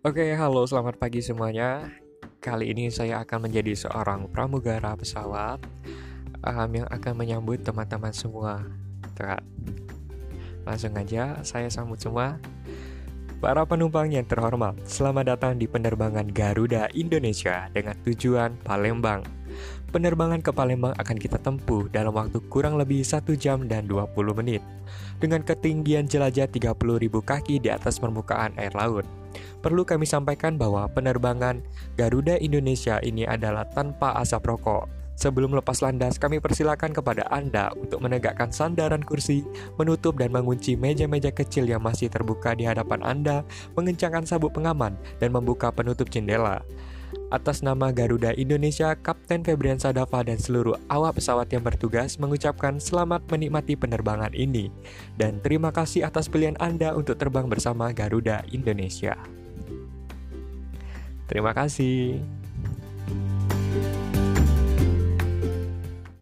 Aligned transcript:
Oke, 0.00 0.32
halo, 0.32 0.64
selamat 0.64 0.96
pagi 0.96 1.20
semuanya. 1.20 1.92
Kali 2.40 2.72
ini 2.72 2.88
saya 2.88 3.20
akan 3.20 3.44
menjadi 3.44 3.76
seorang 3.84 4.32
pramugara 4.32 4.96
pesawat 4.96 5.60
um, 6.40 6.70
yang 6.72 6.88
akan 6.88 7.12
menyambut 7.12 7.60
teman-teman 7.60 8.08
semua. 8.08 8.64
Terat. 9.12 9.44
Langsung 10.64 10.96
aja, 10.96 11.44
saya 11.44 11.68
sambut 11.68 12.00
semua. 12.00 12.40
Para 13.44 13.60
penumpang 13.68 14.08
yang 14.08 14.24
terhormat, 14.24 14.72
selamat 14.88 15.36
datang 15.36 15.60
di 15.60 15.68
penerbangan 15.68 16.32
Garuda 16.32 16.88
Indonesia 16.96 17.68
dengan 17.68 17.92
tujuan 18.00 18.56
Palembang. 18.64 19.20
Penerbangan 19.92 20.40
ke 20.40 20.48
Palembang 20.48 20.96
akan 20.96 21.16
kita 21.20 21.36
tempuh 21.36 21.92
dalam 21.92 22.16
waktu 22.16 22.40
kurang 22.48 22.80
lebih 22.80 23.04
1 23.04 23.36
jam 23.36 23.68
dan 23.68 23.84
20 23.84 24.16
menit 24.32 24.64
dengan 25.20 25.44
ketinggian 25.44 26.08
jelajah 26.08 26.48
30.000 26.48 26.72
kaki 27.20 27.60
di 27.60 27.68
atas 27.68 28.00
permukaan 28.00 28.56
air 28.56 28.72
laut. 28.72 29.04
Perlu 29.60 29.84
kami 29.84 30.08
sampaikan 30.08 30.56
bahwa 30.56 30.88
penerbangan 30.90 31.60
Garuda 31.94 32.40
Indonesia 32.40 32.98
ini 33.04 33.28
adalah 33.28 33.68
tanpa 33.70 34.16
asap 34.18 34.50
rokok. 34.50 35.00
Sebelum 35.20 35.52
lepas 35.52 35.84
landas, 35.84 36.16
kami 36.16 36.40
persilakan 36.40 36.96
kepada 36.96 37.28
Anda 37.28 37.68
untuk 37.76 38.00
menegakkan 38.00 38.48
sandaran 38.48 39.04
kursi, 39.04 39.44
menutup 39.76 40.16
dan 40.16 40.32
mengunci 40.32 40.80
meja-meja 40.80 41.28
kecil 41.28 41.68
yang 41.68 41.84
masih 41.84 42.08
terbuka 42.08 42.56
di 42.56 42.64
hadapan 42.64 43.04
Anda, 43.04 43.44
mengencangkan 43.76 44.24
sabuk 44.24 44.56
pengaman, 44.56 44.96
dan 45.20 45.28
membuka 45.36 45.68
penutup 45.68 46.08
jendela. 46.08 46.64
Atas 47.30 47.62
nama 47.62 47.94
Garuda 47.94 48.34
Indonesia, 48.34 48.90
Kapten 48.98 49.46
Febrian 49.46 49.78
Sadafa 49.78 50.26
dan 50.26 50.34
seluruh 50.34 50.74
awak 50.90 51.22
pesawat 51.22 51.46
yang 51.54 51.62
bertugas 51.62 52.18
mengucapkan 52.18 52.82
selamat 52.82 53.22
menikmati 53.30 53.78
penerbangan 53.78 54.34
ini. 54.34 54.66
Dan 55.14 55.38
terima 55.38 55.70
kasih 55.70 56.10
atas 56.10 56.26
pilihan 56.26 56.58
Anda 56.58 56.90
untuk 56.90 57.22
terbang 57.22 57.46
bersama 57.46 57.94
Garuda 57.94 58.42
Indonesia. 58.50 59.14
Terima 61.30 61.54
kasih. 61.54 62.18